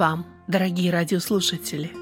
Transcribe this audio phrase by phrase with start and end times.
[0.00, 1.92] Вам, дорогие радиослушатели!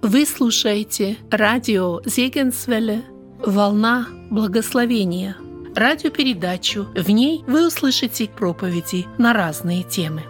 [0.00, 3.02] Вы слушаете радио Зегенсвелле
[3.44, 5.36] «Волна благословения»
[5.74, 6.84] радиопередачу.
[6.94, 10.22] В ней вы услышите проповеди на разные темы.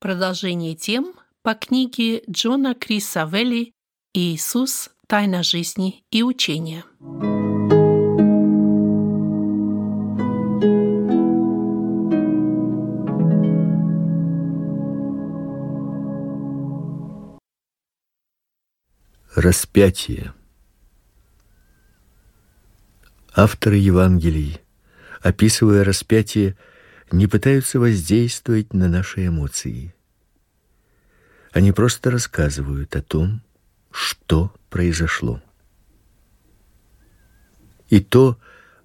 [0.00, 3.74] Продолжение тем по книге Джона Криса Велли
[4.14, 4.91] «Иисус.
[5.12, 6.84] Тайна жизни и учения».
[19.34, 20.32] Распятие.
[23.34, 24.62] Авторы Евангелий,
[25.20, 26.56] описывая распятие,
[27.10, 29.94] не пытаются воздействовать на наши эмоции.
[31.52, 33.42] Они просто рассказывают о том,
[33.92, 35.40] что произошло.
[37.88, 38.38] И то,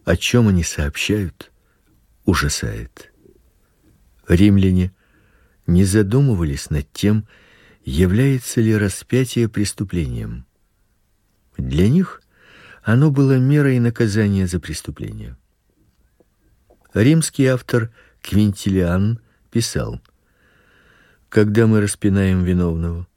[0.06, 1.52] о чем они сообщают,
[2.26, 3.12] ужасает.
[4.28, 4.94] Римляне
[5.66, 7.28] не задумывались над тем,
[7.84, 10.46] является ли распятие преступлением.
[11.58, 12.22] Для них
[12.84, 15.38] оно было мерой наказания за преступление.
[16.94, 17.92] Римский автор
[18.22, 19.20] Квинтилиан
[19.52, 20.02] писал:
[21.30, 23.08] Когда мы распинаем виновного,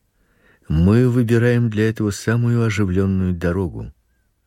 [0.71, 3.93] мы выбираем для этого самую оживленную дорогу,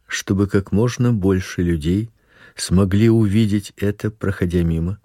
[0.07, 2.11] чтобы как можно больше людей
[2.55, 4.99] смогли увидеть это, проходя мимо,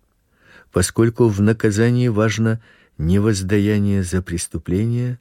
[0.70, 2.62] поскольку в наказании важно
[2.98, 5.19] не воздаяние за преступление,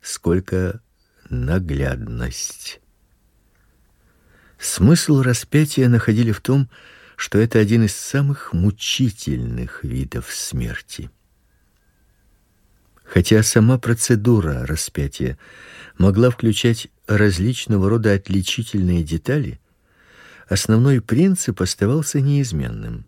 [0.00, 0.80] сколько
[1.30, 2.80] наглядность.
[4.56, 6.70] Смысл распятия находили в том,
[7.16, 11.10] что это один из самых мучительных видов смерти.
[13.12, 15.36] Хотя сама процедура распятия
[15.98, 19.58] могла включать различного рода отличительные детали,
[20.48, 23.04] основной принцип оставался неизменным.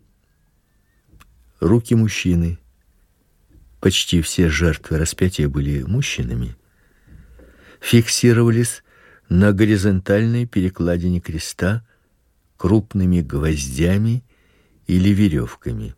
[1.61, 2.59] Руки мужчины,
[3.79, 6.57] почти все жертвы распятия были мужчинами,
[7.79, 8.83] фиксировались
[9.29, 11.87] на горизонтальной перекладине креста
[12.57, 14.21] крупными гвоздями
[14.85, 15.95] или веревками.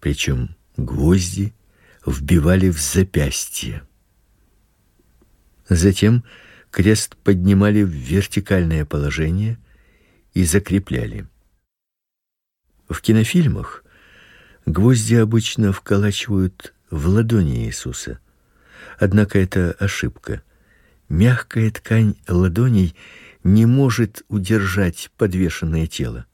[0.00, 1.52] Причем гвозди
[2.06, 3.82] вбивали в запястье.
[5.68, 6.24] Затем
[6.70, 9.58] крест поднимали в вертикальное положение
[10.34, 11.26] и закрепляли.
[12.88, 13.84] В кинофильмах
[14.66, 18.20] Гвозди обычно вколачивают в ладони Иисуса.
[18.98, 20.42] Однако это ошибка.
[21.08, 22.94] Мягкая ткань ладоней
[23.44, 26.26] не может удержать подвешенное тело.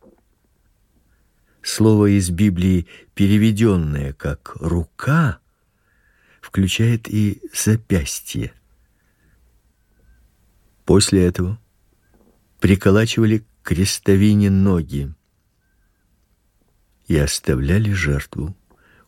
[1.63, 5.39] Слово из Библии, переведенное как рука,
[6.49, 8.55] включает и запястье.
[10.87, 11.61] После этого
[12.59, 15.15] приколачивали к крестовине ноги
[17.07, 18.57] и оставляли жертву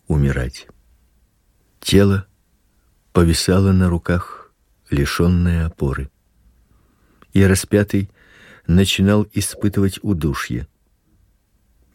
[0.07, 0.67] умирать.
[1.81, 2.27] Тело
[3.15, 4.53] повисало на руках,
[4.91, 6.11] лишённое опоры.
[7.33, 8.11] И распятый
[8.67, 10.69] начинал испытывать удушье.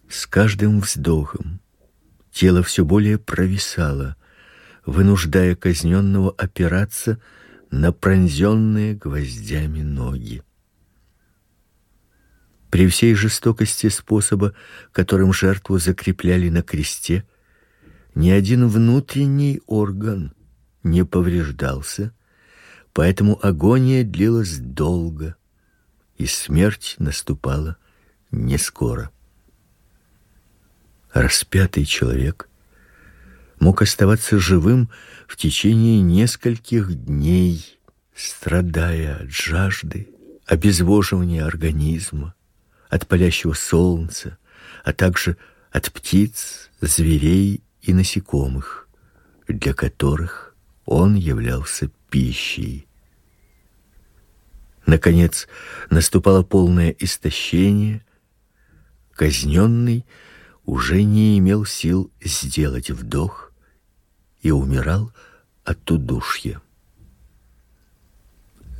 [0.09, 1.61] С каждым вздохом
[2.31, 4.15] тело все более провисало,
[4.85, 7.19] вынуждая казненного опираться
[7.71, 10.43] на пронзенные гвоздями ноги.
[12.69, 14.53] При всей жестокости способа,
[14.91, 17.25] которым жертву закрепляли на кресте,
[18.13, 20.33] ни один внутренний орган
[20.83, 22.13] не повреждался,
[22.93, 25.35] поэтому агония длилась долго,
[26.17, 27.77] и смерть наступала
[28.31, 29.09] не скоро.
[31.13, 32.49] Распятый человек
[33.59, 34.89] мог оставаться живым
[35.27, 37.79] в течение нескольких дней,
[38.15, 40.09] страдая от жажды,
[40.45, 42.35] обезвоживания организма,
[42.89, 44.37] от палящего солнца,
[44.83, 45.37] а также
[45.71, 48.87] от птиц, зверей и насекомых,
[49.47, 50.55] для которых
[50.85, 52.87] он являлся пищей.
[54.85, 55.47] Наконец,
[55.89, 58.05] наступало полное истощение.
[59.13, 60.05] Казненный
[60.65, 63.44] уже не имел сил сделать вдох
[64.45, 65.11] и умирал
[65.63, 66.61] от удушья.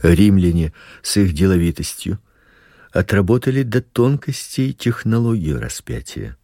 [0.04, 2.20] Римляне с их деловитостью
[2.92, 6.38] отработали до тонкостей технологию распятия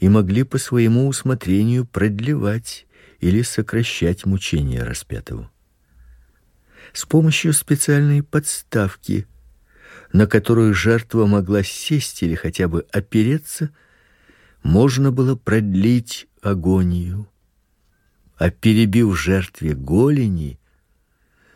[0.00, 2.86] и могли по своему усмотрению продлевать
[3.20, 5.50] или сокращать мучения распятого.
[6.94, 9.26] С помощью специальной подставки,
[10.14, 13.68] на которую жертва могла сесть или хотя бы опереться,
[14.62, 17.28] можно было продлить агонию.
[18.36, 20.58] А перебив жертве голени,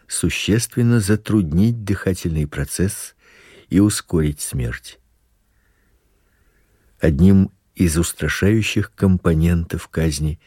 [0.06, 3.14] существенно затруднить дыхательный процесс
[3.68, 4.98] и ускорить смерть.
[7.00, 10.40] Одним из устрашающих компонентов казни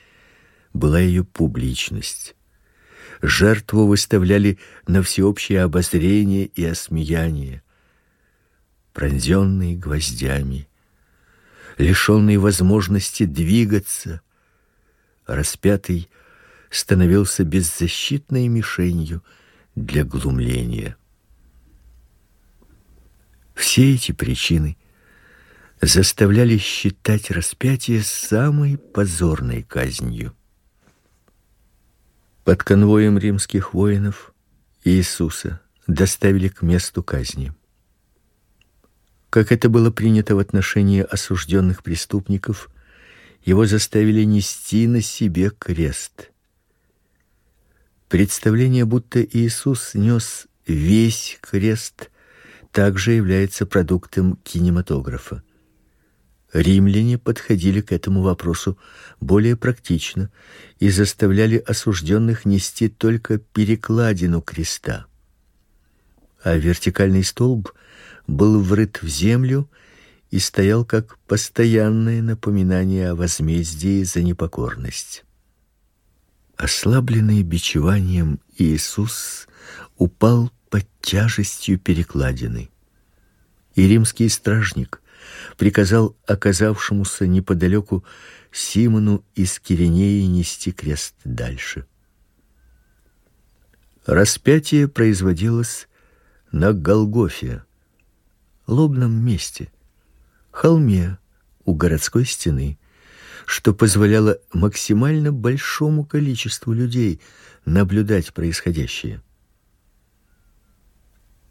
[0.73, 2.35] была ее публичность.
[3.21, 4.57] Жертву выставляли
[4.87, 7.61] на всеобщее обозрение и осмеяние.
[8.93, 10.67] Пронзенный гвоздями,
[11.77, 14.21] лишенный возможности двигаться,
[15.25, 16.09] распятый
[16.71, 19.23] становился беззащитной мишенью
[19.75, 20.95] для глумления.
[23.53, 24.77] Все эти причины
[25.81, 30.33] заставляли считать распятие самой позорной казнью.
[32.43, 34.33] Под конвоем римских воинов
[34.83, 37.53] Иисуса доставили к месту казни.
[39.29, 42.69] Как это было принято в отношении осужденных преступников,
[43.43, 46.30] его заставили нести на себе крест.
[48.11, 52.11] Представление, будто Иисус нес весь крест,
[52.73, 55.43] также является продуктом кинематографа.
[56.51, 58.77] Римляне подходили к этому вопросу
[59.21, 60.29] более практично
[60.77, 65.05] и заставляли осужденных нести только перекладину креста.
[66.43, 67.71] А вертикальный столб
[68.27, 69.69] был врыт в землю
[70.31, 75.23] и стоял как постоянное напоминание о возмездии за непокорность.
[76.57, 79.47] Ослабленный бичеванием Иисус
[79.97, 82.69] упал под тяжестью перекладины.
[83.75, 85.01] И римский стражник
[85.57, 88.03] приказал оказавшемуся неподалеку
[88.51, 91.85] Симону из Киринеи нести крест дальше.
[94.05, 95.87] Распятие производилось
[96.51, 97.63] на Голгофе,
[98.67, 99.71] лобном месте,
[100.49, 101.17] холме
[101.65, 102.77] у городской стены,
[103.51, 107.19] что позволяло максимально большому количеству людей
[107.65, 109.21] наблюдать происходящее.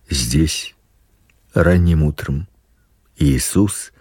[0.08, 0.74] Здесь
[1.52, 2.48] ранним утром
[3.18, 3.92] Иисус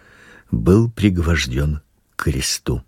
[0.50, 1.82] был пригвожден
[2.16, 2.82] к кресту.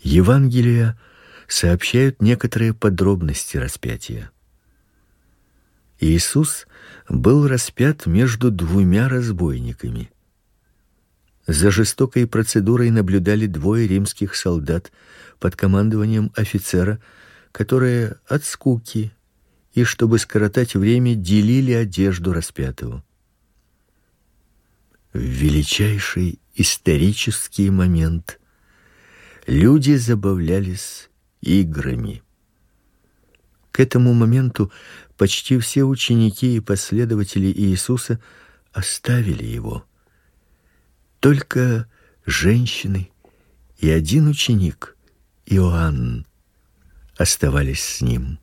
[0.00, 0.98] Евангелия
[1.48, 4.30] сообщают некоторые подробности распятия.
[6.00, 6.66] Иисус
[7.10, 10.10] был распят между двумя разбойниками.
[11.46, 14.90] За жестокой процедурой наблюдали двое римских солдат
[15.38, 17.00] под командованием офицера,
[17.52, 19.12] которые от скуки
[19.72, 23.04] и чтобы скоротать время, делили одежду распятого.
[25.12, 28.40] В величайший исторический момент
[29.46, 31.10] люди забавлялись
[31.42, 32.22] играми.
[33.70, 34.72] К этому моменту
[35.16, 38.18] почти все ученики и последователи Иисуса
[38.72, 39.85] оставили его.
[41.26, 41.88] Только
[42.24, 43.10] женщины
[43.78, 44.96] и один ученик,
[45.46, 46.24] Иоанн,
[47.16, 48.38] оставались с ним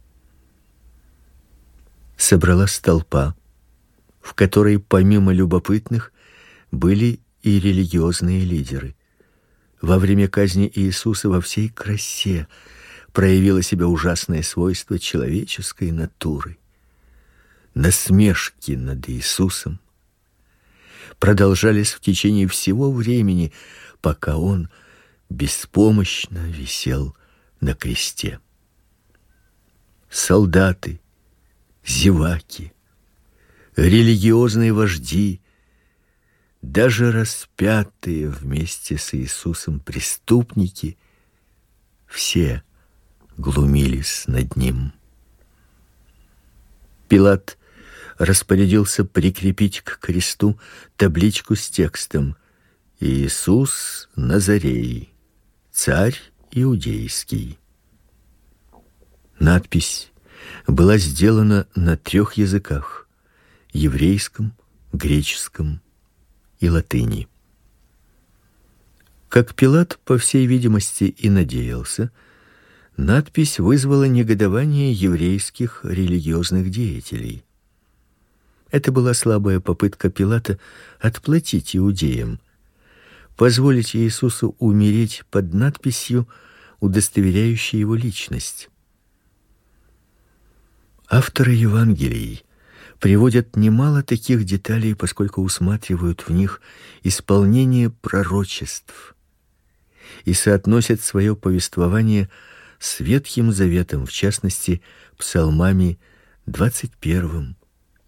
[2.17, 3.37] собралась толпа,
[4.19, 6.11] в которой помимо любопытных
[6.71, 8.97] были и религиозные лидеры.
[9.81, 12.49] Во время казни Иисуса во всей красе
[13.13, 16.57] проявило себя ужасное свойство человеческой натуры.
[17.75, 19.79] Насмешки над Иисусом
[21.19, 23.53] продолжались в течение всего времени,
[24.01, 24.69] пока он
[25.29, 27.15] беспомощно висел
[27.59, 28.39] на кресте.
[30.09, 31.01] Солдаты,
[31.85, 32.73] зеваки,
[33.75, 35.41] религиозные вожди,
[36.61, 40.97] даже распятые вместе с Иисусом преступники,
[42.07, 42.63] все
[43.37, 44.93] глумились над ним.
[47.09, 47.57] Пилат
[48.25, 50.59] распорядился прикрепить к кресту
[50.95, 52.35] табличку с текстом
[52.99, 55.13] Иисус Назарей,
[55.71, 56.17] царь
[56.51, 57.59] иудейский.
[59.39, 60.11] Надпись
[60.67, 63.07] была сделана на трех языках:
[63.73, 64.53] еврейском,
[64.93, 65.81] греческом
[66.59, 67.27] и латыни.
[69.27, 72.11] Как Пилат, по всей видимости, и надеялся,
[72.95, 77.43] надпись вызвала негодование еврейских религиозных деятелей.
[78.73, 80.57] Это была слабая попытка Пилата
[80.99, 82.39] отплатить иудеям,
[83.37, 86.27] позволить Иисусу умереть под надписью,
[86.79, 88.71] удостоверяющей его личность.
[91.07, 92.43] Авторы Евангелий
[92.99, 96.59] приводят немало таких деталей, поскольку усматривают в них
[97.03, 99.15] исполнение пророчеств
[100.25, 102.27] и соотносят свое повествование
[102.79, 104.81] с Ветхим Заветом, в частности,
[105.15, 105.99] псалмами
[106.47, 107.55] 21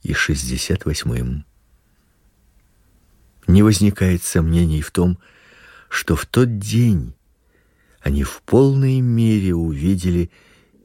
[0.06, 1.44] и 68.
[3.48, 5.18] Не возникает сомнений в том,
[5.90, 7.16] что в тот день
[8.02, 10.30] они в полной мере увидели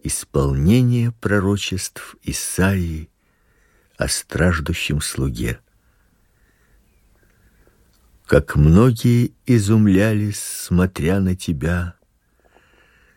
[0.02, 3.10] исполнение пророчеств Исаии
[3.98, 5.60] о страждущем слуге.
[8.26, 11.94] Как многие изумлялись, смотря на тебя,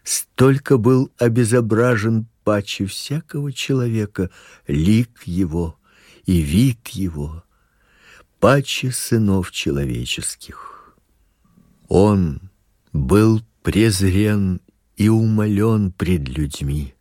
[0.03, 4.29] столько был обезображен паче всякого человека
[4.67, 5.77] лик его
[6.25, 7.43] и вид его,
[8.39, 10.95] паче сынов человеческих.
[11.87, 12.49] Он
[12.91, 14.61] был презрен
[14.95, 16.95] и умолен пред людьми.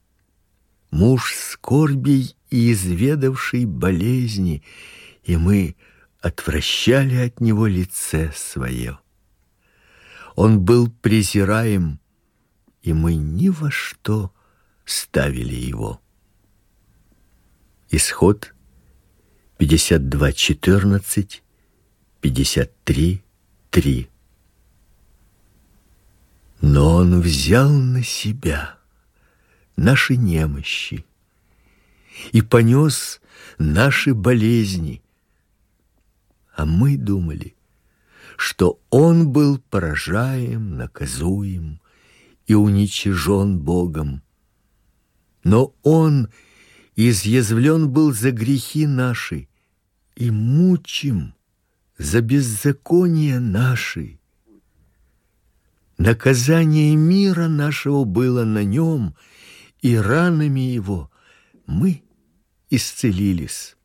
[0.91, 4.62] Муж скорбей и изведавший болезни,
[5.25, 5.76] и мы
[6.21, 8.99] отвращали от него лице свое.
[10.35, 12.00] Он был презираем,
[12.83, 14.33] и мы ни во что
[14.85, 16.00] ставили его.
[17.91, 18.55] Исход
[19.62, 21.40] 52:14,
[22.21, 24.09] 53:3.
[26.61, 28.76] Но он взял на себя
[29.76, 31.07] наши немощи
[32.33, 33.21] и понес
[33.57, 35.00] наши болезни.
[36.57, 37.54] А мы думали,
[38.37, 41.81] что он был поражаем, наказуем
[42.49, 44.23] и уничижен Богом.
[45.45, 46.31] Но он
[46.97, 49.47] изъязвлен был за грехи наши
[50.16, 51.35] и мучим
[51.99, 54.19] за беззакония наши.
[55.99, 59.14] Наказание мира нашего было на нем,
[59.81, 61.11] и ранами его
[61.66, 62.02] мы
[62.71, 63.76] исцелились.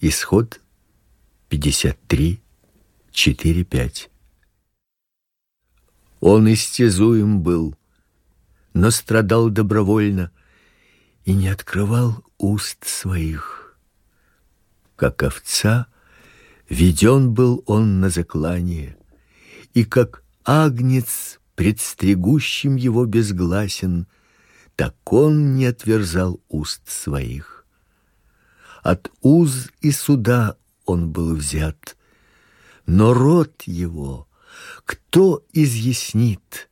[0.00, 0.60] Исход
[1.48, 2.42] 53,
[3.10, 4.10] 4, 5.
[6.20, 7.74] Он истязуем был,
[8.74, 10.30] но страдал добровольно
[11.24, 13.63] и не открывал уст своих.
[15.04, 15.86] Как овца,
[16.66, 18.96] веден был он на заклание,
[19.74, 24.06] и как агнец, предстригущим его безгласен,
[24.76, 27.66] так он не отверзал уст своих.
[28.82, 30.56] От уз и суда
[30.86, 31.98] он был взят,
[32.86, 34.26] но род его
[34.86, 36.70] кто изъяснит?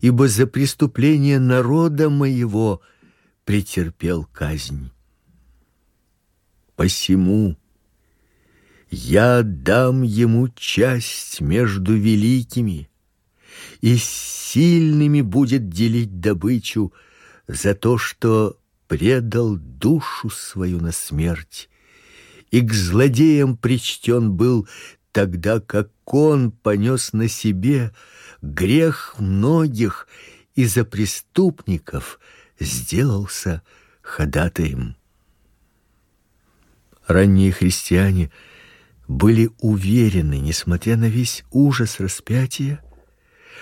[0.00, 2.80] Ибо за преступление народа моего
[3.44, 4.92] претерпел казнь.
[6.78, 7.56] Посему
[8.88, 12.88] я дам ему часть между великими,
[13.80, 16.92] и сильными будет делить добычу
[17.48, 21.68] за то, что предал душу свою на смерть,
[22.52, 24.68] и к злодеям причтен был
[25.10, 27.92] тогда, как он понес на себе
[28.40, 30.06] грех многих
[30.54, 32.20] и за преступников
[32.60, 33.62] сделался
[34.00, 34.97] ходатаем.
[37.08, 38.30] Ранние христиане–
[39.08, 42.84] были уверены, несмотря на весь ужас распятия,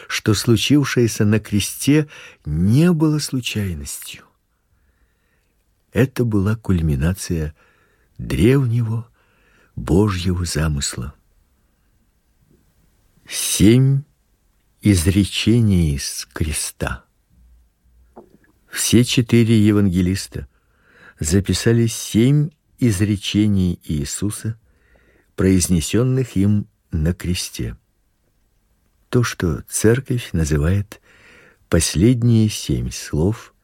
[0.08, 2.08] что случившееся на кресте
[2.44, 4.24] не было случайностью.
[5.92, 7.54] Это была кульминация
[8.18, 9.08] древнего
[9.76, 11.14] Божьего замысла.
[13.28, 14.02] Семь
[14.82, 17.04] изречений из креста.
[18.68, 20.48] Все четыре евангелиста
[21.18, 24.58] записали семь изречений Иисуса–
[25.36, 27.76] произнесенных им на кресте.
[29.10, 31.00] То, что церковь называет
[31.68, 33.54] последние семь слов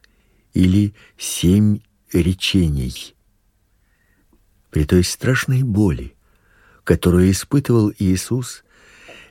[0.53, 1.79] или семь
[2.13, 3.15] речений.
[4.69, 6.15] При той страшной боли,
[6.83, 8.63] которую испытывал Иисус,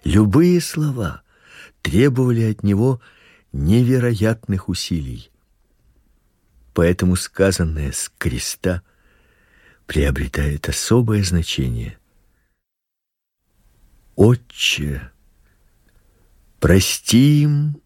[0.05, 1.23] любые слова
[1.81, 3.01] требовали от него
[3.53, 5.31] невероятных усилий.
[6.75, 8.83] Поэтому сказанное с креста
[9.93, 11.99] приобретает особое значение.
[14.17, 15.11] Отче,
[16.61, 17.77] прости им,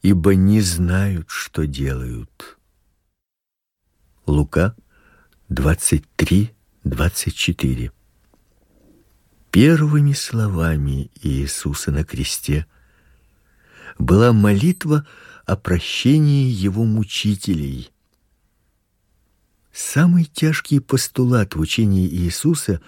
[0.00, 2.56] ибо не знают, что делают.
[4.24, 4.74] Лука
[5.50, 7.92] 23, 24.
[9.50, 12.66] Первыми словами Иисуса на кресте
[13.98, 15.06] была молитва
[15.44, 17.90] о прощении его мучителей.
[19.76, 22.80] Самый тяжкий постулат в учении Иисуса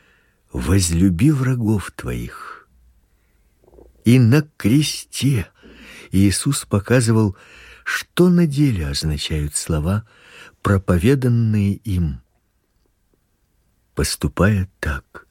[0.52, 2.68] —возлюби врагов твоих.
[4.04, 5.48] И на кресте
[6.12, 7.36] Иисус показывал,
[7.82, 10.06] что на деле означают слова,
[10.62, 12.20] проповеданные им.
[13.96, 15.26] Поступая так,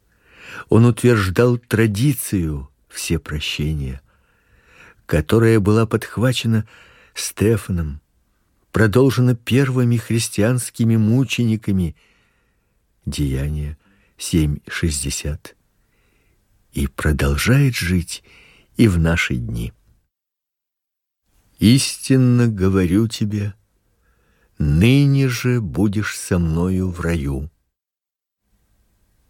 [0.67, 4.01] он утверждал традицию все прощения,
[5.05, 6.67] которая была подхвачена
[7.13, 8.01] Стефаном,
[8.75, 11.95] продолжена первыми христианскими мучениками.
[13.05, 13.77] Деяния
[14.17, 15.55] 7.60
[16.73, 18.21] и продолжает жить
[18.75, 19.71] и в наши дни.
[21.57, 23.53] Истинно говорю тебе,
[24.57, 27.49] ныне же будешь со мною в раю.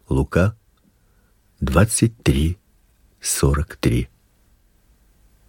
[0.08, 0.58] Лука
[1.60, 4.08] 23:43.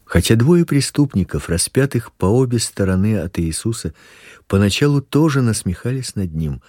[0.08, 3.94] Хотя двое преступников, распятых по обе стороны от Иисуса,
[4.48, 6.62] поначалу тоже насмехались над ним,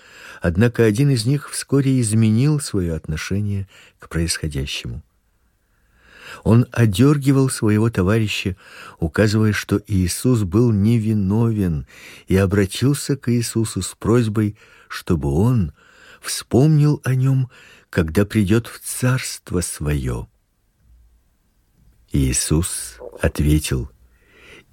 [0.43, 3.69] однако один из них вскоре изменил свое отношение
[4.01, 5.03] к происходящему.
[6.43, 8.57] Он одергивал своего товарища,
[8.99, 11.87] указывая, что Иисус был невиновен,
[12.27, 14.57] и обратился к Иисусу с просьбой,
[14.89, 15.73] чтобы он
[16.21, 17.49] вспомнил о нем,
[17.89, 20.27] когда придет в царство свое.
[22.13, 23.91] Иисус ответил: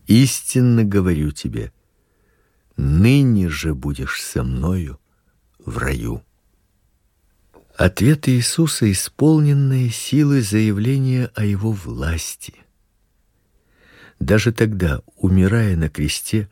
[0.08, 1.74] Истинно говорю тебе,
[2.77, 5.00] ныне же будешь со мною
[5.60, 6.24] в раю.
[7.75, 12.54] Ответ Иисуса исполненные силы заявления о его власти.
[14.20, 16.50] Даже тогда, умирая на кресте,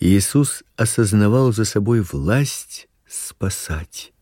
[0.00, 4.12] Иисус осознавал за собой власть спасать.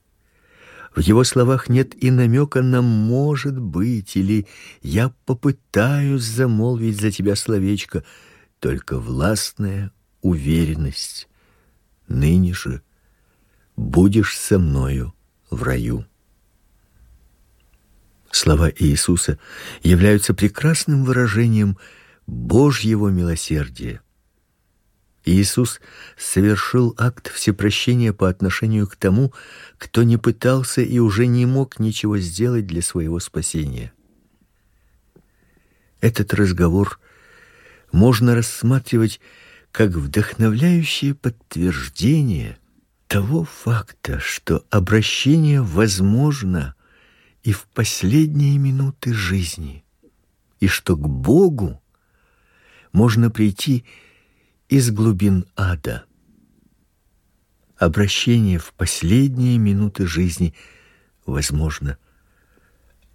[0.94, 4.46] В его словах нет и намека на может быть или
[4.80, 8.04] я попытаюсь замолвить за тебя словечко,
[8.60, 9.90] только властная
[10.22, 11.28] уверенность.
[12.06, 12.80] Ныне же
[13.76, 15.12] будешь со мною
[15.50, 16.06] в раю.
[18.30, 19.38] Слова Иисуса
[19.82, 21.76] являются прекрасным выражением
[22.26, 24.00] Божьего милосердия.
[25.24, 25.80] Иисус
[26.18, 29.32] совершил акт всепрощения по отношению к тому,
[29.78, 33.92] кто не пытался и уже не мог ничего сделать для своего спасения.
[36.00, 37.00] Этот разговор
[37.90, 39.20] можно рассматривать
[39.72, 42.58] как вдохновляющее подтверждение
[43.06, 46.74] того факта, что обращение возможно
[47.42, 49.84] и в последние минуты жизни,
[50.60, 51.82] и что к Богу
[52.92, 53.84] можно прийти
[54.68, 56.04] из глубин ада.
[57.76, 60.54] Обращение в последние минуты жизни
[61.26, 61.98] возможно.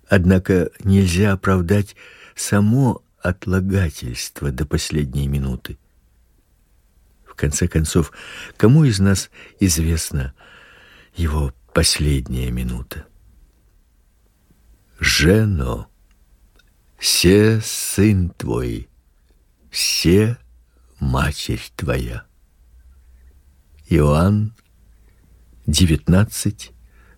[0.07, 1.95] Однако нельзя оправдать
[2.35, 5.77] само отлагательство до последней минуты.
[7.25, 8.12] В конце концов,
[8.57, 10.33] кому из нас известна
[11.15, 13.05] его последняя минута?
[14.99, 15.88] Жено,
[16.99, 18.89] се сын твой,
[19.71, 20.38] все
[20.99, 22.25] матерь твоя.
[23.89, 24.53] Иоанн
[25.65, 26.71] 19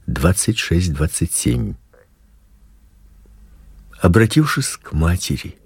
[0.08, 1.76] 26 27.
[4.02, 5.58] Обратившись к матери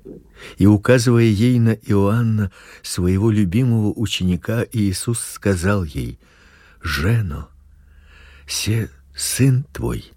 [0.58, 2.52] и указывая ей на Иоанна,
[2.84, 6.20] своего любимого ученика, Иисус сказал ей:
[6.82, 7.50] "Жено,
[8.48, 10.12] се сын твой".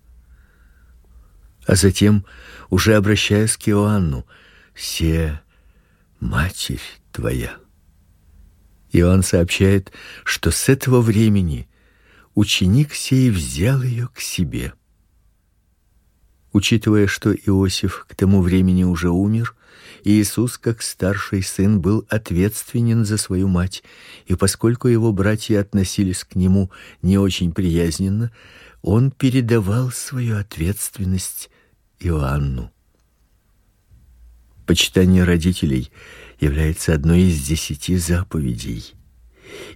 [1.66, 2.24] А затем,
[2.70, 4.26] уже обращаясь к Иоанну:
[4.74, 5.40] "Се
[6.18, 6.80] матерь
[7.12, 7.56] твоя".
[8.92, 9.92] Иоанн сообщает,
[10.24, 11.68] что с этого времени
[12.34, 14.72] ученик сей взял ее к себе.
[16.52, 19.54] Учитывая, что Иосиф к тому времени уже умер,
[20.04, 23.82] Иисус, как старший сын, был ответственен за свою мать,
[24.26, 26.70] и поскольку его братья относились к нему
[27.02, 28.32] не очень приязненно,
[28.82, 31.50] он передавал свою ответственность
[32.00, 32.70] Иоанну.
[34.66, 35.90] Почитание родителей
[36.40, 38.94] является одной из десяти заповедей.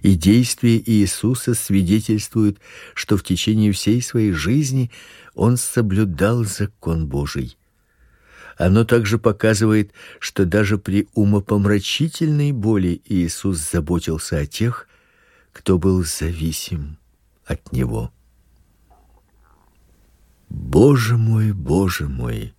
[0.01, 2.59] И действия Иисуса свидетельствуют,
[2.93, 4.91] что в течение всей своей жизни
[5.33, 7.57] он соблюдал закон Божий.
[8.57, 14.87] Оно также показывает, что даже при умопомрачительной боли Иисус заботился о тех,
[15.51, 16.97] кто был зависим
[17.45, 18.11] от него.
[20.49, 22.53] Боже мой, Боже мой,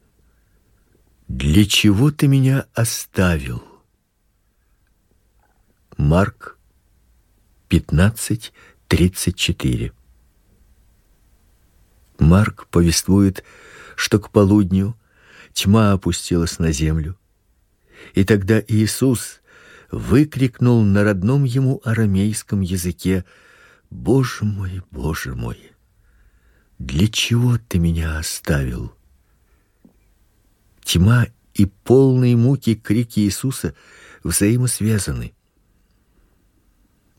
[1.28, 3.62] для чего ты меня оставил?
[5.96, 6.58] Марк
[7.68, 9.92] 15:34.
[12.18, 13.44] Марк повествует,
[13.94, 14.98] что к полудню
[15.52, 17.16] тьма опустилась на землю.
[18.14, 19.40] И тогда Иисус
[19.92, 23.24] выкрикнул на родном ему арамейском языке:
[23.90, 25.70] "Боже мой, Боже мой,
[26.80, 28.92] для чего ты меня оставил?"
[30.82, 33.76] Тьма и полные муки крики Иисуса
[34.24, 35.34] взаимосвязаны.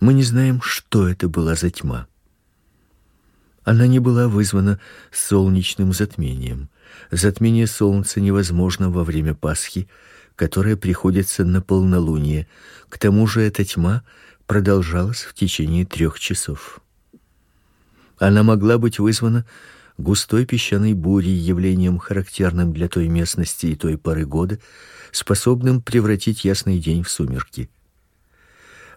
[0.05, 2.05] Мы не знаем, что это была за тьма.
[3.63, 4.79] Она не была вызвана
[5.11, 6.69] солнечным затмением.
[7.09, 9.89] Затмение солнца невозможно во время Пасхи,
[10.35, 12.47] которая приходится на полнолуние.
[12.87, 14.03] К тому же эта тьма
[14.45, 16.81] продолжалась в течение трех часов.
[18.19, 19.43] Она могла быть вызвана
[19.97, 24.59] густой песчаной бурей, явлением характерным для той местности и той поры года,
[25.11, 27.71] способным превратить ясный день в сумерки.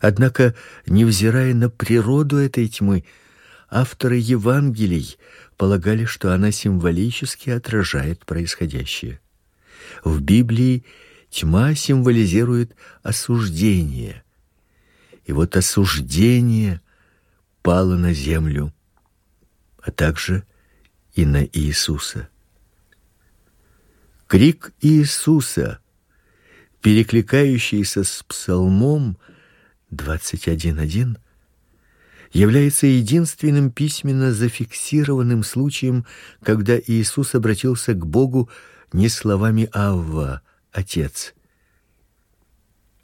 [0.01, 0.55] Однако,
[0.87, 3.05] невзирая на природу этой тьмы,
[3.69, 5.19] авторы Евангелий
[5.57, 9.21] полагали, что она символически отражает происходящее.
[10.05, 10.85] В Библии
[11.31, 14.23] тьма символизирует осуждение.
[15.27, 16.81] И вот осуждение
[17.63, 18.73] пало на землю,
[19.83, 20.45] а также
[21.15, 22.29] и на Иисуса.
[24.27, 25.81] Крик Иисуса,
[26.81, 29.19] перекликающийся с Псалмом
[29.91, 31.17] 21:1,
[32.33, 36.05] является единственным письменно зафиксированным случаем,
[36.43, 38.51] когда Иисус обратился к Богу
[38.93, 41.35] не словами Авва, Отец.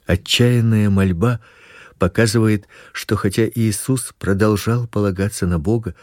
[0.05, 1.39] Отчаянная мольба
[1.97, 5.95] показывает, что хотя Иисус продолжал полагаться на Бога,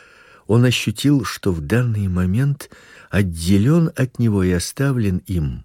[0.47, 2.71] он ощутил, что в данный момент
[3.11, 5.64] отделен от него и оставлен им.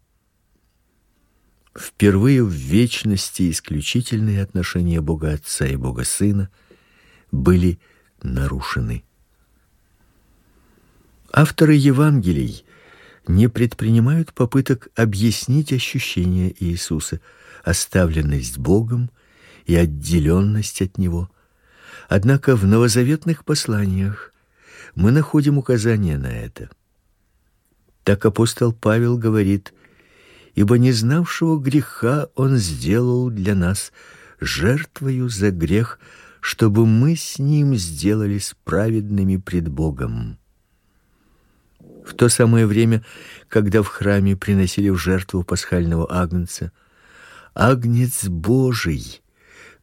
[1.78, 6.50] Впервые в вечности исключительные отношения Бога Отца и Бога Сына
[7.32, 7.80] были
[8.24, 9.04] нарушены.
[11.32, 12.66] Авторы Евангелий
[13.28, 17.22] не предпринимают попыток объяснить ощущения Иисуса,
[17.64, 19.12] оставленность Богом
[19.66, 21.30] и отделенность от него.
[22.10, 24.34] Однако в новозаветных посланиях
[24.96, 26.72] мы находим указания на это.
[28.04, 29.74] Так апостол Павел говорит:
[30.58, 33.94] "Ибо не знавшего греха он сделал для нас
[34.40, 36.00] жертвою за грех,
[36.42, 40.40] чтобы мы с ним сделались праведными пред Богом".
[42.04, 43.06] В то самое время,
[43.50, 46.72] когда в храме приносили в жертву пасхального агнца,
[47.54, 49.22] агнец Божий,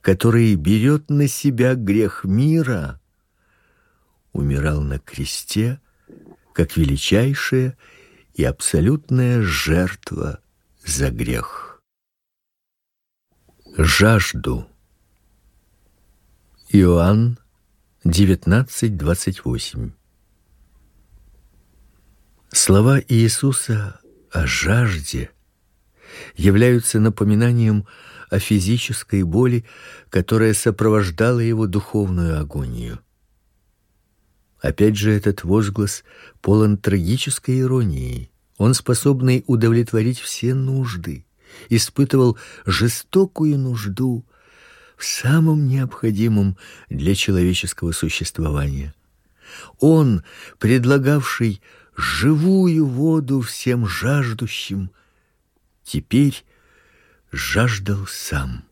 [0.01, 3.01] который берет на себя грех мира,
[4.33, 5.79] умирал на кресте
[6.53, 7.79] как величайшая
[8.35, 10.41] и абсолютная жертва
[10.85, 11.83] за грех.
[13.77, 14.69] Жажду.
[16.69, 17.39] Иоанн
[18.05, 19.93] 19:28
[22.51, 23.99] Слова Иисуса
[24.31, 25.31] о жажде
[26.37, 27.87] являются напоминанием
[28.31, 29.65] о физической боли,
[30.11, 33.01] которая сопровождала его духовную агонию.
[34.61, 36.05] Опять же этот возглас
[36.41, 38.34] полон трагической иронии.
[38.57, 41.27] Он способный удовлетворить все нужды,
[41.69, 44.25] испытывал жестокую нужду
[44.97, 46.57] в самом необходимом
[46.89, 48.95] для человеческого существования.
[49.81, 50.23] Он,
[50.59, 51.61] предлагавший
[51.97, 54.91] живую воду всем жаждущим,
[55.83, 56.45] теперь
[57.31, 58.65] жаждал сам.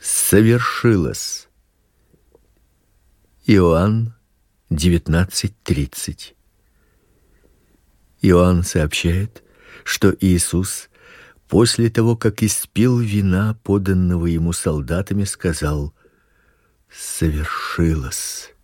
[0.00, 1.48] Совершилось.
[3.46, 4.14] Иоанн
[4.70, 6.37] 19:30.
[8.22, 9.42] Иоанн сообщает,
[9.84, 10.88] что Иисус
[11.48, 15.94] после того, как испил вина, поданного ему солдатами, сказал:
[16.90, 18.54] "Совершилось".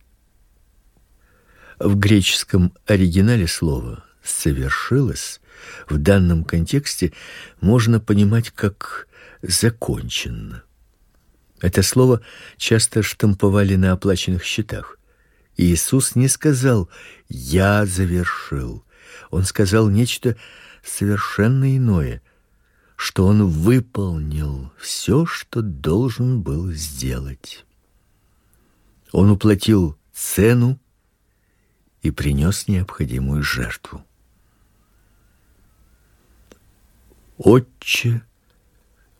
[1.78, 5.40] В греческом оригинале слово совершилось
[5.88, 7.12] в данном контексте
[7.60, 9.08] можно понимать как
[9.42, 10.62] закончено.
[11.60, 12.20] Это слово
[12.56, 14.98] часто штамповали на оплаченных счетах.
[15.56, 16.88] Иисус не сказал:
[17.28, 18.84] "Я завершил".
[19.30, 20.36] Он сказал нечто
[20.82, 22.22] совершенно иное,
[22.96, 27.64] что он выполнил все, что должен был сделать.
[29.12, 30.78] Он уплатил цену
[32.02, 34.04] и принес необходимую жертву.
[37.36, 38.22] Отче,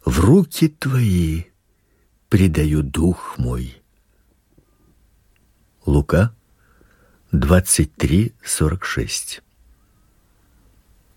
[0.04, 1.44] в руки твои
[2.28, 3.80] предаю дух мой.
[5.86, 6.34] Лука
[7.32, 9.42] 23:46.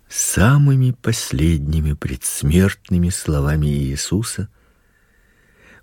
[0.08, 4.48] Самыми последними предсмертными словами Иисуса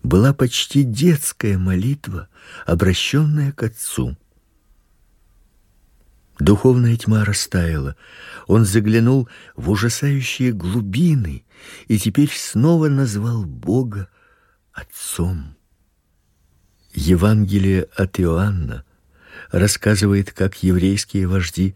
[0.02, 2.28] была почти детская молитва,
[2.66, 4.18] обращенная к Отцу.
[6.40, 7.96] Духовная тьма растаяла.
[8.48, 11.46] Он заглянул в ужасающие глубины
[11.88, 14.10] и теперь снова назвал Бога
[14.74, 15.56] Отцом.
[16.94, 18.84] Евангелие от Иоанна
[19.52, 21.76] рассказывает, как еврейские вожди,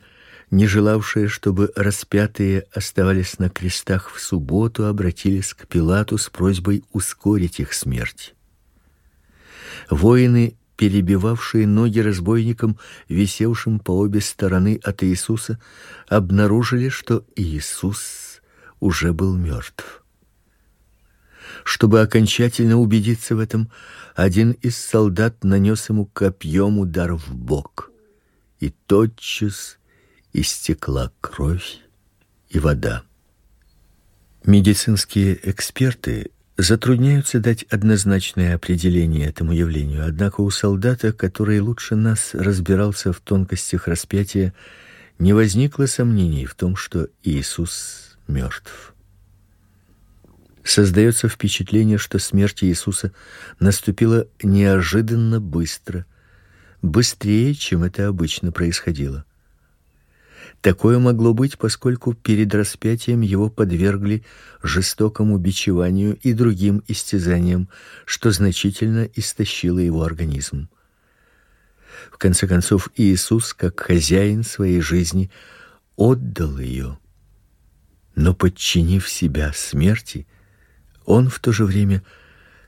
[0.52, 7.60] не желавшие, чтобы распятые оставались на крестах в субботу, обратились к Пилату с просьбой ускорить
[7.60, 8.34] их смерть.
[9.90, 15.60] Воины перебивавшие ноги разбойникам, висевшим по обе стороны от Иисуса,
[16.08, 18.42] обнаружили, что Иисус
[18.80, 20.06] уже был мертв.
[21.66, 23.70] Чтобы окончательно убедиться в этом,
[24.16, 27.92] один из солдат нанес ему копьем удар в бок,
[28.62, 29.80] и тотчас
[30.34, 31.80] истекла кровь
[32.50, 33.04] и вода.
[34.46, 40.06] Медицинские эксперты затрудняются дать однозначное определение этому явлению.
[40.06, 44.54] Однако у солдата, который лучше нас разбирался в тонкостях распятия,
[45.20, 48.94] не возникло сомнений в том, что Иисус мертв.
[50.64, 53.12] Создается впечатление, что смерть Иисуса
[53.60, 56.06] наступила неожиданно быстро,
[56.82, 59.26] быстрее, чем это обычно происходило.
[60.62, 64.24] Такое могло быть, поскольку перед распятием его подвергли
[64.62, 67.70] жестокому бичеванию и другим истязаниям,
[68.06, 70.70] что значительно истощило его организм.
[72.12, 75.32] В конце концов, Иисус, как хозяин своей жизни,
[75.96, 76.98] отдал ее.
[78.16, 80.28] Но подчинив себя смерти,
[81.06, 82.04] он в то же время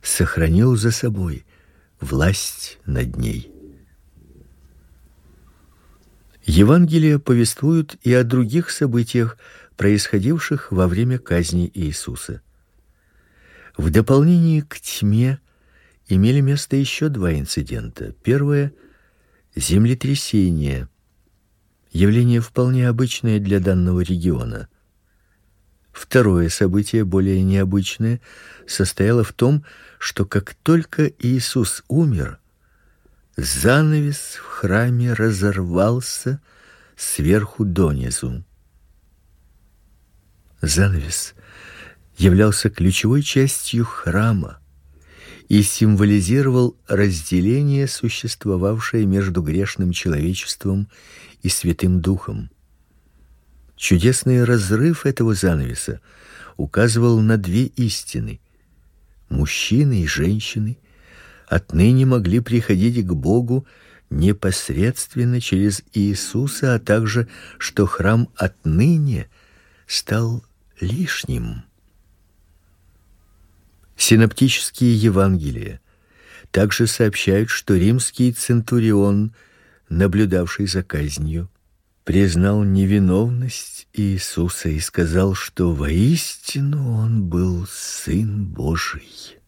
[0.01, 1.45] сохранил за собой
[1.99, 3.51] власть над ней.
[6.51, 9.37] Евангелия повествуют и о других событиях,
[9.77, 12.41] происходивших во время казни Иисуса.
[13.77, 15.39] В дополнение к тьме
[16.09, 18.13] имели место еще два инцидента.
[18.21, 18.73] Первое
[19.55, 20.89] землетрясение.
[21.93, 24.67] Явление вполне обычное для данного региона.
[25.93, 28.19] Второе событие, более необычное,
[28.67, 29.63] состояло в том,
[29.99, 32.40] что как только Иисус умер,
[33.37, 36.41] занавес в храме разорвался
[36.95, 38.43] сверху донизу.
[40.61, 41.33] Занавес
[42.17, 44.59] являлся ключевой частью храма
[45.49, 50.87] и символизировал разделение, существовавшее между грешным человечеством
[51.41, 52.51] и Святым Духом.
[53.75, 55.99] Чудесный разрыв этого занавеса
[56.57, 58.39] указывал на две истины:
[59.29, 60.77] мужчины и женщины–
[61.51, 63.67] отныне могли приходить к Богу
[64.09, 69.29] непосредственно через Иисуса, а также что храм отныне
[69.85, 70.45] стал
[70.79, 71.63] лишним.
[73.97, 75.81] Синоптические Евангелия
[76.51, 79.33] также сообщают, что римский центурион,
[79.89, 81.49] наблюдавший за казнью,
[82.05, 89.40] признал невиновность Иисуса и сказал, что воистину он был сын Божий.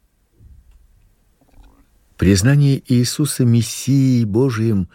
[2.18, 4.90] Признание Иисуса мессией Божиим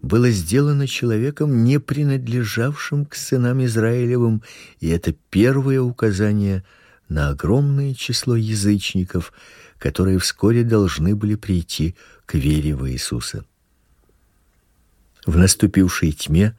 [0.00, 4.42] было сделано человеком, не принадлежавшим к сынам Израилевым,
[4.80, 6.64] и это первое указание
[7.08, 9.32] на огромное число язычников,
[9.78, 11.96] которые вскоре должны были прийти
[12.26, 13.44] к вере в Иисуса.
[15.26, 16.56] В наступившей тьме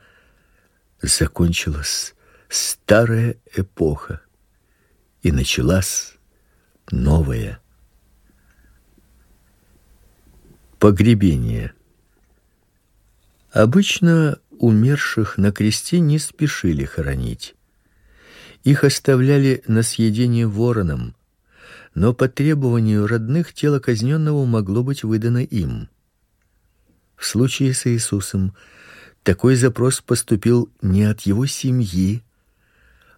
[1.01, 2.13] закончилась
[2.49, 4.21] старая эпоха,
[5.21, 6.13] и началась
[6.91, 7.62] новая.
[10.83, 11.71] Погребение.
[13.53, 17.55] Обычно умерших на кресте не спешили хоронить.
[18.65, 21.15] Их оставляли на съедение воронам,
[21.95, 25.87] но по требованию родных тело казненного могло быть выдано им.
[27.15, 28.53] В случае с Иисусом
[29.23, 32.23] такой запрос поступил не от его семьи,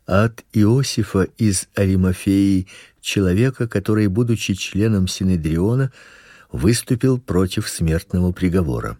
[0.05, 2.67] а от Иосифа из Аримафеи,
[3.01, 5.91] человека, который, будучи членом синедриона,
[6.55, 8.97] выступил против смертного приговора.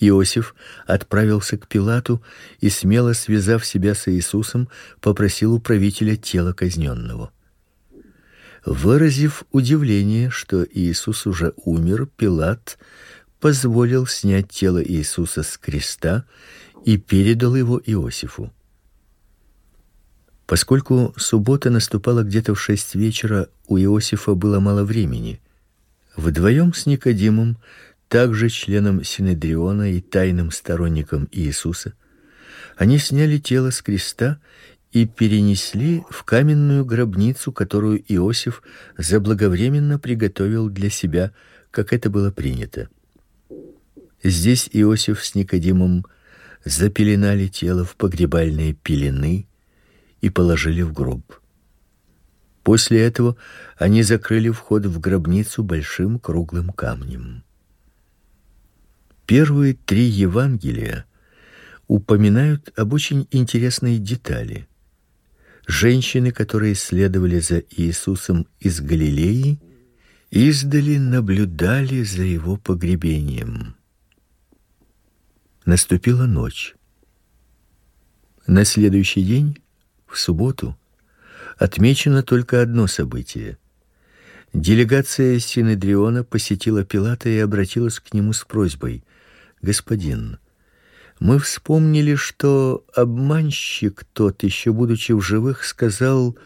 [0.00, 0.54] Иосиф
[0.86, 2.22] отправился к Пилату
[2.60, 4.68] и смело связав себя с Иисусом,
[5.00, 7.30] попросил у правителя тело казненного.
[8.64, 12.78] Выразив удивление, что Иисус уже умер, Пилат
[13.38, 16.24] позволил снять тело Иисуса с креста
[16.84, 18.52] и передал его Иосифу.
[20.46, 25.40] Поскольку суббота наступала где-то в шесть вечера, у Иосифа было мало времени.
[26.16, 27.56] Вдвоем с Никодимом,
[28.08, 31.94] также членом синедриона и тайным сторонником Иисуса,
[32.76, 34.38] они сняли тело с креста
[34.92, 38.62] и перенесли в каменную гробницу, которую Иосиф
[38.98, 41.32] заблаговременно приготовил для себя,
[41.70, 42.88] как это было принято.
[44.22, 46.04] Здесь Иосиф с Никодимом
[46.64, 49.46] запеленали тело в погребальные пелены
[50.20, 51.41] и положили в гроб.
[52.62, 53.36] После этого
[53.76, 57.42] они закрыли вход в гробницу большим круглым камнем.
[59.26, 61.04] Первые три Евангелия
[61.88, 64.68] упоминают об очень интересной детали.
[65.66, 69.60] Женщины, которые следовали за Иисусом из Галилеи,
[70.30, 73.76] издали наблюдали за его погребением.
[75.64, 76.74] Наступила ночь.
[78.46, 79.58] На следующий день,
[80.06, 80.76] в субботу,
[81.56, 83.58] отмечено только одно событие.
[84.52, 89.04] Делегация Синедриона посетила Пилата и обратилась к нему с просьбой:
[89.62, 90.38] "Господин,
[91.20, 96.36] мы вспомнили, что обманщик тот, еще будучи в живых, сказал: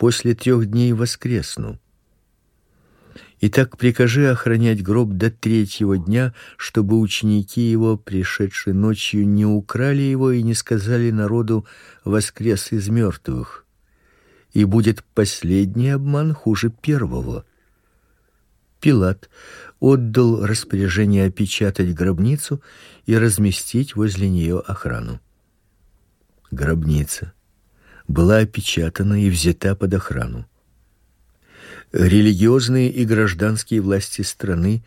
[0.00, 1.78] после трех дней воскресну.
[3.42, 10.30] Итак, прикажи охранять гроб до третьего дня, чтобы ученики его, пришедшие ночью, не украли его
[10.30, 11.66] и не сказали народу:
[12.02, 13.66] воскрес из мертвых.
[14.52, 17.44] И будет последний обман хуже первого.
[18.80, 19.28] Пилат
[19.78, 22.62] отдал распоряжение опечатать гробницу
[23.06, 25.20] и разместить возле нее охрану.
[26.50, 27.32] Гробница
[28.08, 30.46] была опечатана и взята под охрану.
[31.92, 34.82] Религиозные и гражданские власти страны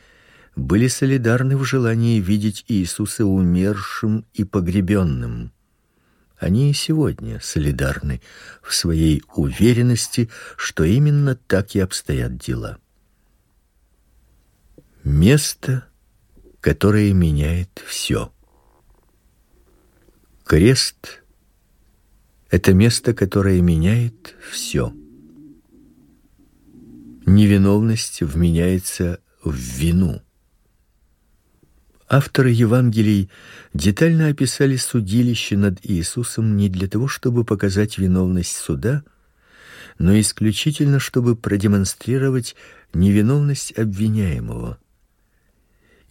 [0.56, 5.52] были солидарны в желании видеть Иисуса умершим и погребенным.
[6.44, 8.22] Они и сегодня солидарны
[8.62, 12.80] в своей уверенности, что именно так и обстоят дела.
[15.06, 15.86] Место,
[16.60, 18.34] которое меняет все.
[20.44, 21.24] Крест
[22.50, 24.94] это место, которое меняет все
[27.26, 30.22] невиновность вменяется в вину.
[32.14, 33.32] Авторы Евангелий
[33.74, 39.04] детально описали судилище над Иисусом не для того, чтобы показать виновность суда,
[39.98, 42.56] но исключительно чтобы продемонстрировать
[42.94, 44.78] невиновность обвиняемого.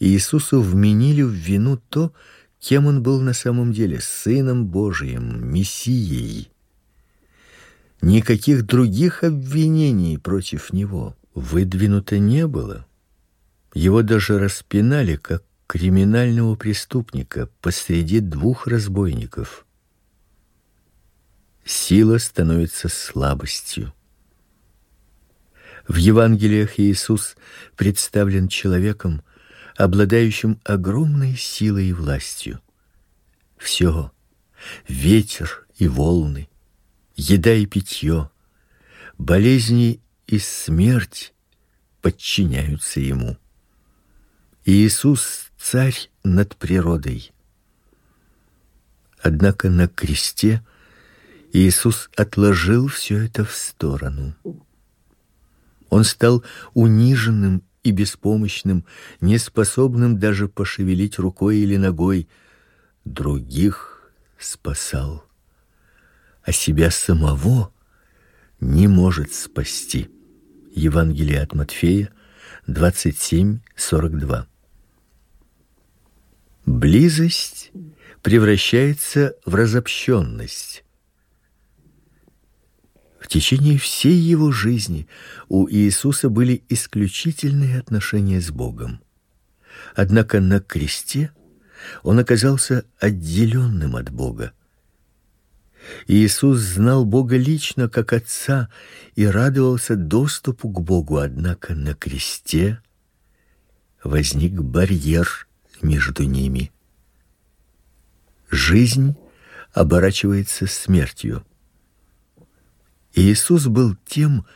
[0.01, 2.13] Иисусу вменили в вину то,
[2.59, 6.51] кем он был на самом деле сыном Божиим, мессией.
[8.01, 12.87] Никаких других обвинений против него выдвинуто не было.
[13.73, 19.65] Его даже распинали как криминального преступника посреди двух разбойников.
[21.65, 23.95] Сила становится слабостью.
[25.89, 27.37] В Евангелиях Иисус
[27.75, 29.23] представлен человеком,
[29.75, 32.61] обладающим огромной силой и властью.
[33.57, 34.13] Все
[34.87, 36.51] ветер и волны,
[37.17, 38.31] еда и питье,
[39.17, 41.33] болезни и смерть
[42.03, 43.39] подчиняются ему.
[44.67, 47.33] Иисус царь над природой.
[49.21, 50.65] Однако на кресте
[51.53, 54.35] Иисус отложил все это в сторону.
[55.89, 56.43] Он стал
[56.75, 58.85] униженным и беспомощным,
[59.21, 62.29] неспособным даже пошевелить рукой или ногой,
[63.05, 65.25] других спасал
[66.43, 67.73] а себя самого
[68.61, 70.11] не может спасти.
[70.75, 72.11] Евангелие от Матфея
[72.67, 74.47] 27:42.
[76.67, 77.73] Близость
[78.23, 80.85] превращается в разобщенность.
[83.19, 85.09] В течение всей его жизни
[85.49, 89.01] у Иисуса были исключительные отношения с Богом.
[89.97, 91.33] Однако на кресте
[92.05, 94.53] он оказался отделенным от Бога.
[96.07, 98.69] Иисус знал Бога лично как Отца
[99.17, 102.81] и радовался доступу к Богу, однако на кресте
[104.05, 105.49] возник барьер
[105.83, 106.73] между ними.
[108.51, 109.17] Жизнь
[109.73, 111.45] оборачивается смертью.
[113.15, 114.47] Иисус был тем,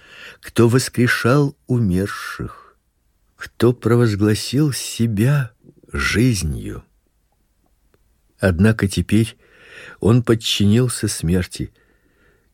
[0.40, 2.76] кто воскрешал умерших,
[3.36, 5.52] кто провозгласил себя
[5.92, 6.84] жизнью.
[8.38, 9.36] Однако теперь
[10.00, 11.72] он подчинился смерти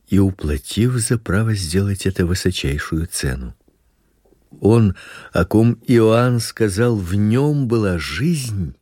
[0.09, 3.57] и уплатив за право сделать это высочайшую цену.
[4.61, 4.95] Он,
[5.33, 8.75] о ком Иоанн сказал, в нем была жизнь,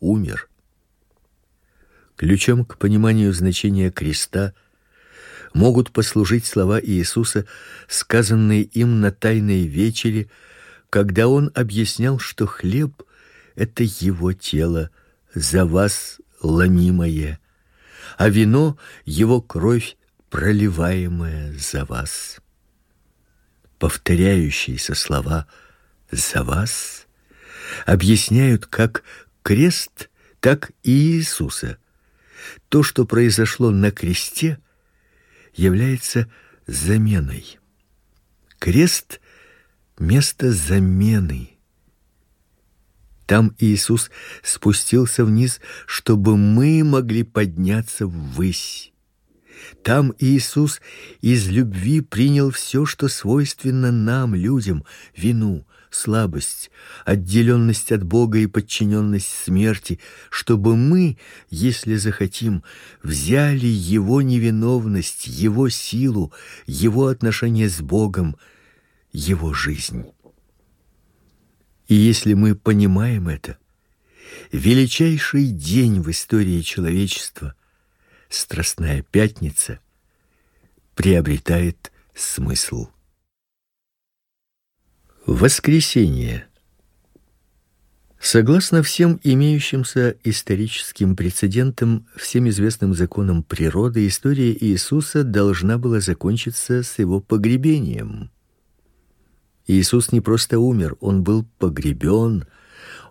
[0.00, 0.48] умер.
[2.16, 4.54] Ключом к пониманию значения креста
[5.54, 7.46] могут послужить слова Иисуса,
[7.86, 10.28] сказанные им на тайной вечере,
[10.90, 13.02] когда он объяснял, что хлеб
[13.54, 14.90] это его тело
[15.34, 17.40] за вас ломимое
[18.16, 19.96] а вино его кровь,
[20.30, 22.38] проливаемая за вас.
[23.78, 25.46] Повторяющиеся слова
[26.10, 27.06] за вас
[27.86, 29.04] объясняют как
[29.42, 30.10] крест,
[30.40, 31.78] так и Иисуса.
[32.68, 34.58] То, что произошло на кресте,
[35.54, 36.30] является
[36.66, 37.58] заменой.
[38.58, 39.20] Крест
[39.98, 41.50] место замены.
[43.26, 44.10] Там Иисус
[44.42, 48.92] спустился вниз, чтобы мы могли подняться ввысь.
[49.82, 50.80] Там Иисус
[51.20, 54.84] из любви принял все, что свойственно нам, людям:
[55.16, 56.70] вину, слабость,
[57.04, 59.98] отделенность от Бога и подчиненность смерти,
[60.30, 61.18] чтобы мы,
[61.50, 62.62] если захотим,
[63.02, 66.32] взяли его невиновность, его силу,
[66.66, 68.36] его отношение с Богом,
[69.12, 70.04] его жизнь.
[71.86, 73.56] И если мы понимаем это,
[74.52, 77.54] величайший день в истории человечества,
[78.28, 79.80] Страстная пятница,
[80.94, 82.88] приобретает смысл.
[85.24, 86.46] Воскресение.
[88.20, 96.98] Согласно всем имеющимся историческим прецедентам, всем известным законам природы, история Иисуса должна была закончиться с
[96.98, 98.30] его погребением.
[99.66, 102.46] Иисус не просто умер, он был погребен,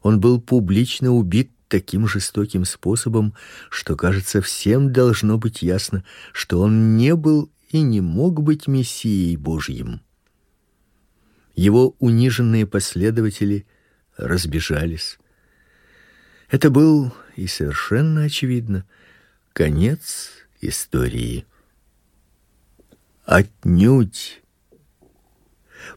[0.03, 3.33] он был публично убит таким жестоким способом,
[3.69, 6.03] что, кажется, всем должно быть ясно,
[6.33, 10.01] что он не был и не мог быть мессией Божьим.
[11.55, 13.65] Его униженные последователи
[14.15, 15.17] разбежались.
[16.49, 18.85] Это был и совершенно очевидно
[19.53, 21.45] конец истории.
[23.25, 24.41] Отнюдь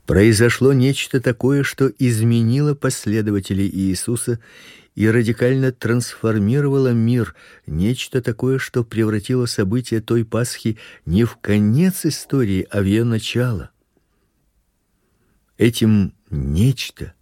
[0.07, 4.41] произошло нечто такое, что изменило последователей Иисуса
[4.95, 7.35] и радикально трансформировало мир,
[7.67, 13.71] нечто такое, что превратило события той Пасхи не в конец истории, а в ее начало.
[15.57, 17.15] Этим нечто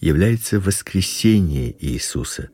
[0.00, 2.50] является воскресение Иисуса,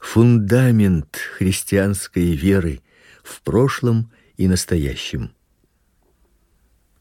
[0.00, 2.80] фундамент христианской веры
[3.22, 5.32] в прошлом и настоящем.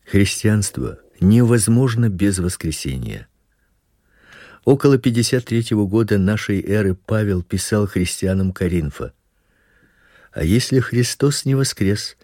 [0.09, 3.27] Христианство невозможно без воскресения.
[4.63, 9.13] Около 53 года нашей эры Павел писал христианам Коринфа:
[10.31, 12.15] "А если Христос не воскрес,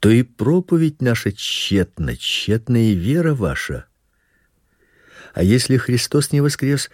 [0.00, 3.84] то и проповедь наша тщетна, тщетна и вера ваша.
[5.34, 6.90] А если Христос не воскрес,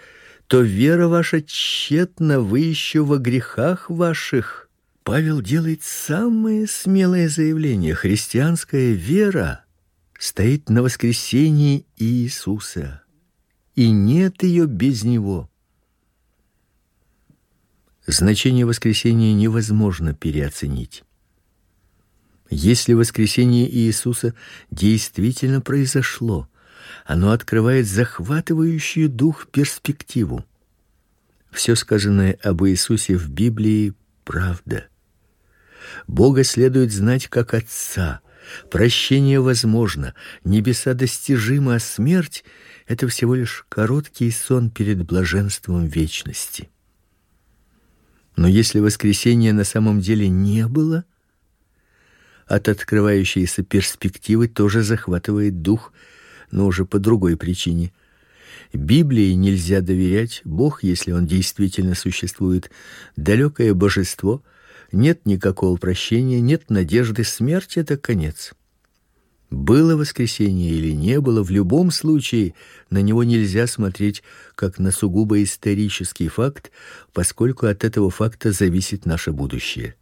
[0.48, 4.68] то вера ваша тщетна, вы еще во грехах ваших.
[5.04, 9.64] Павел делает самое смелое заявление: христианская вера
[10.18, 13.02] стоит на воскресении Иисуса,
[13.74, 15.48] и нет ее без него.
[18.06, 21.04] Значение воскресения невозможно переоценить.
[22.50, 24.34] Если воскресение Иисуса
[24.70, 26.48] действительно произошло,
[27.04, 30.44] оно открывает захватывающую дух перспективу.
[31.50, 33.94] Все сказанное об Иисусе в Библии
[34.24, 34.88] правда.
[36.06, 38.20] Бога следует знать как Отца.
[38.70, 42.44] Прощение возможно, небеса достижимы, а смерть
[42.86, 46.70] это всего лишь короткий сон перед блаженством вечности.
[48.36, 51.05] Но если воскресения на самом деле не было,
[52.46, 55.92] от открывающейся перспективы тоже захватывает дух,
[56.51, 57.92] но уже по другой причине.
[58.72, 62.70] Библии нельзя доверять, Бог, если он действительно существует,
[63.16, 64.42] далекое божество,
[64.93, 68.53] нет никакого прощения, нет надежды, смерть это конец.
[69.51, 72.55] Было воскресение или не было, в любом случае
[72.91, 74.22] на него нельзя смотреть
[74.55, 76.70] как на сугубо исторический факт,
[77.14, 79.95] поскольку от этого факта зависит наше будущее.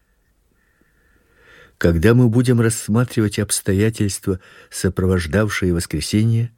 [1.78, 6.51] Когда мы будем рассматривать обстоятельства, сопровождавшие воскресение,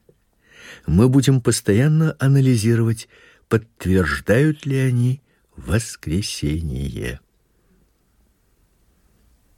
[0.87, 3.09] мы будем постоянно анализировать,
[3.49, 5.21] подтверждают ли они
[5.57, 7.21] воскресение.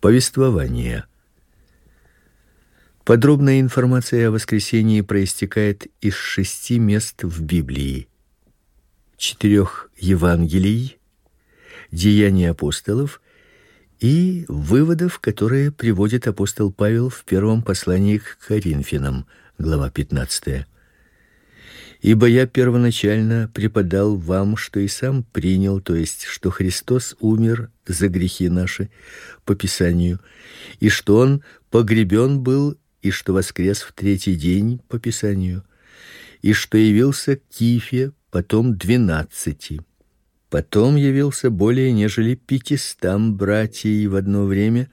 [0.00, 1.04] Повествование.
[3.04, 8.08] Подробная информация о воскресении проистекает из шести мест в Библии:
[9.18, 10.98] четырех Евангелий,
[11.92, 13.20] Деяния апостолов
[13.98, 19.26] и выводов, которые приводит апостол Павел в первом послании к Коринфянам,
[19.58, 20.64] глава 15.
[22.00, 28.08] Ибо я первоначально преподал вам, что и сам принял, то есть, что Христос умер за
[28.08, 28.90] грехи наши
[29.44, 30.18] по писанию,
[30.78, 35.62] и что он погребен был, и что воскрес в третий день по писанию,
[36.40, 39.80] и что явился Кифе, потом двенадцати
[40.50, 44.90] Потом явился более нежели пятистам братьев в одно время,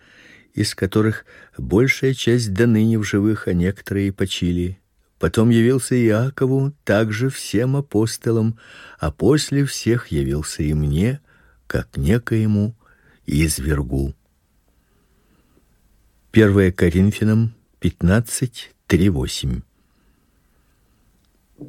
[0.53, 1.25] из которых
[1.57, 4.79] большая часть до ныне в живых, а некоторые почили.
[5.19, 8.59] Потом явился Иакову, также всем апостолам,
[8.99, 11.19] а после всех явился и мне,
[11.65, 12.75] как некоему
[13.25, 14.13] извергу.
[16.31, 19.63] 1 Коринфянам 15:3-8.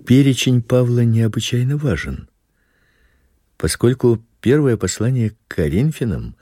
[0.05, 2.29] Перечень Павла необычайно важен
[3.59, 6.37] поскольку первое послание к Коринфянам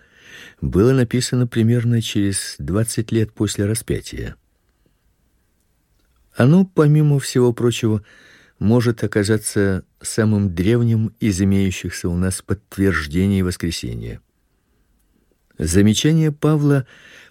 [0.60, 4.36] было написано примерно через 20 лет после распятия.
[6.36, 8.02] Оно, помимо всего прочего,
[8.58, 14.20] может оказаться самым древним из имеющихся у нас подтверждений воскресения.
[15.58, 16.86] Замечание Павла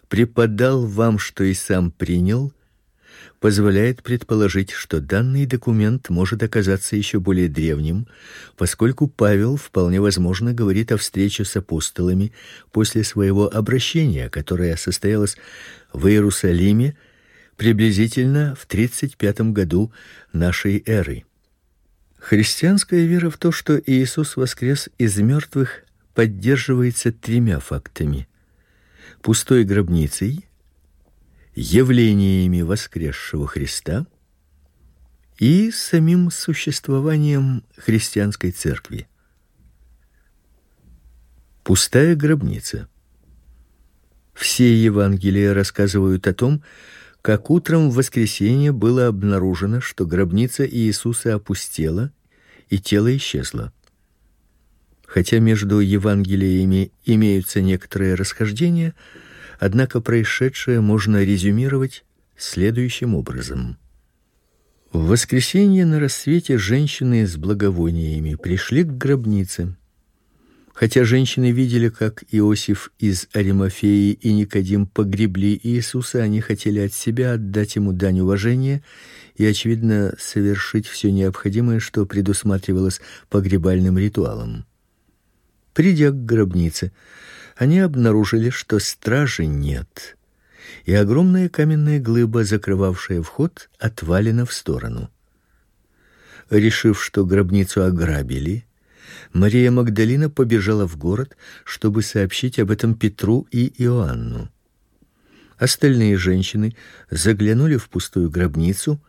[0.09, 2.51] преподал вам, что и сам принял,
[3.39, 8.07] позволяет предположить, что данный документ может оказаться еще более древним,
[8.57, 12.33] поскольку Павел вполне возможно говорит о встрече с апостолами
[12.71, 15.37] после своего обращения, которое состоялось
[15.93, 16.95] в Иерусалиме
[17.57, 19.91] приблизительно в 35 году
[20.33, 21.25] нашей эры.
[22.17, 25.83] Христианская вера в то, что Иисус воскрес из мертвых,
[26.13, 28.27] поддерживается тремя фактами:
[29.21, 30.45] пустой гробницей,
[31.53, 34.07] явлениями воскресшего Христа
[35.37, 39.07] и самим существованием христианской церкви.
[41.63, 42.87] Пустая гробница.
[44.33, 46.61] Все Евангелия рассказывают о том,
[47.25, 52.11] как утром в воскресенье было обнаружено, что гробница Иисуса опустела
[52.69, 53.73] и тело исчезло.
[55.07, 58.93] Хотя между Евангелиями имеются некоторые расхождения,
[59.57, 62.05] однако происшедшее можно резюмировать
[62.37, 63.79] следующим образом:
[64.91, 69.75] в воскресенье на рассвете женщины с благовониями пришли к гробнице.
[70.75, 77.35] Хотя женщины видели, как Иосиф из Аримафеи и Никодим погребли Иисуса, они хотели от себя
[77.35, 78.83] отдать ему дань уважения
[79.37, 82.99] и очевидно совершить все необходимое, что предусматривалось
[83.29, 84.65] погребальным ритуалом.
[85.73, 86.91] Придя к гробнице,
[87.55, 90.17] они обнаружили, что стражи нет,
[90.83, 95.09] и огромная каменная глыба, закрывавшая вход, отвалена в сторону.
[96.49, 98.65] Решив, что гробницу ограбили,
[99.33, 104.49] Мария Магдалина побежала в город, чтобы сообщить об этом Петру и Иоанну.
[105.57, 106.75] Остальные женщины
[107.09, 109.01] заглянули в пустую гробницу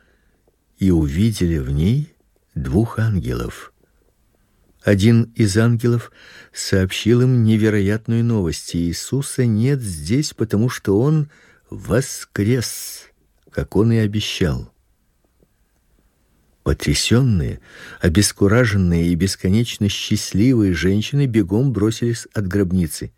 [0.78, 2.14] и увидели в ней
[2.54, 3.72] двух ангелов.
[4.82, 6.12] Один из ангелов
[6.52, 11.28] сообщил им невероятную новость: Иисуса нет здесь, потому что он
[11.70, 13.06] воскрес,
[13.50, 14.72] как он и обещал.
[16.66, 17.60] Потрясенные,
[18.00, 23.12] обескураженные и бесконечно счастливые женщины бегом бросились от гробницы.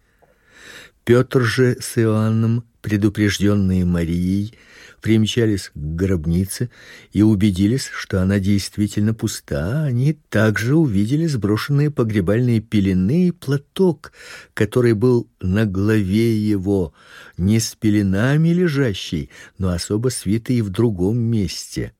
[1.05, 4.53] Петр же с Иоанном, предупрежденные Марией,
[5.01, 6.69] примчались к гробнице
[7.13, 9.83] и убедились, что она действительно пуста.
[9.83, 14.13] Они также увидели сброшенные погребальные пелены и платок,
[14.53, 16.93] который был на голове его,
[17.39, 21.95] не с пеленами лежащий, но особо свитый в другом месте.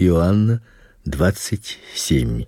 [0.00, 0.62] Иоанна
[1.06, 2.44] 27.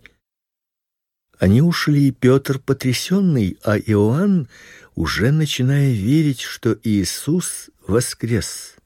[1.40, 4.48] Они ушли, и Петр потрясенный, а Иоанн
[4.94, 8.76] уже начиная верить, что Иисус воскрес.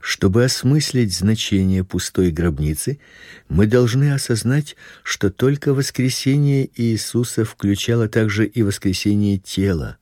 [0.00, 2.98] Чтобы осмыслить значение пустой гробницы,
[3.48, 4.74] мы должны осознать,
[5.04, 9.98] что только воскресение Иисуса включало также и воскресение тела.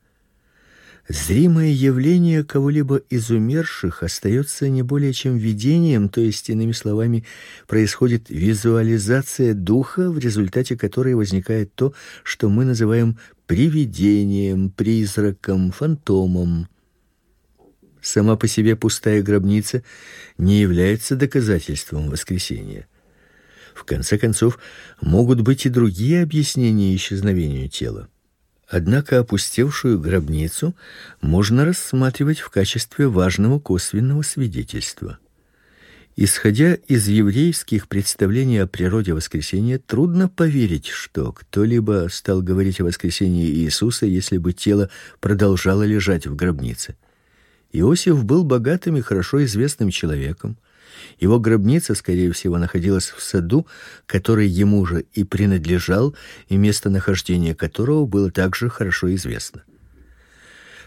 [1.09, 7.25] Зримое явление кого-либо из умерших остается не более чем видением, то есть иными словами,
[7.69, 11.95] происходит визуализация духа, в результате которой возникает то,
[12.25, 16.69] что мы называем привидением, призраком, фантомом.
[18.03, 19.85] Сама по себе пустая гробница
[20.39, 22.89] не является доказательством воскресения.
[23.75, 24.59] В конце концов,
[25.01, 28.09] могут быть и другие объяснения исчезновению тела.
[28.69, 30.75] Однако опустевшую гробницу
[31.21, 35.19] можно рассматривать в качестве важного косвенного свидетельства.
[36.17, 43.47] Исходя из еврейских представлений о природе воскресения, трудно поверить, что кто-либо стал говорить о воскресении
[43.47, 44.89] Иисуса, если бы тело
[45.21, 46.97] продолжало лежать в гробнице.
[47.71, 50.57] Иосиф был богатым и хорошо известным человеком.
[51.19, 53.67] Его гробница, скорее всего, находилась в саду,
[54.07, 56.15] который ему же и принадлежал,
[56.49, 59.63] и местонахождение которого было также хорошо известно.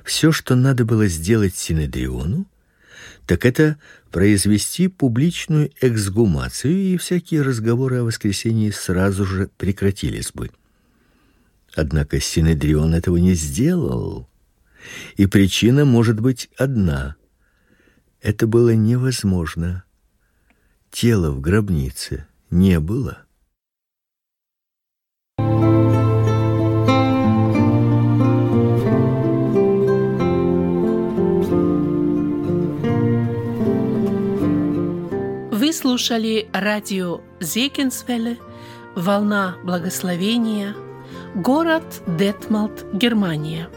[0.04, 2.48] Все, что надо было сделать Синедриону,
[3.26, 3.78] так это
[4.12, 10.50] произвести публичную эксгумацию, и всякие разговоры о воскресении сразу же прекратились бы.
[11.76, 14.28] Однако Синедрион этого не сделал.
[15.16, 17.16] И причина может быть одна.
[18.22, 19.84] Это было невозможно
[20.92, 23.20] тела в гробнице не было.
[35.52, 38.38] Вы слушали радио Зекинсвелле
[38.96, 40.76] «Волна благословения»,
[41.36, 43.70] город Детмалт, Германия.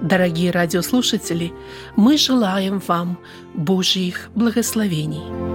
[0.00, 1.52] Дорогие радиослушатели,
[1.96, 3.18] мы желаем вам
[3.54, 5.47] Божьих благословений.